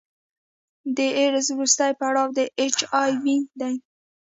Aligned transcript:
د 0.95 0.97
ایډز 1.19 1.47
وروستی 1.53 1.91
پړاو 1.99 2.35
د 2.37 2.39
اچ 2.63 2.77
آی 3.01 3.11
وي 3.23 3.37
دی. 3.59 3.75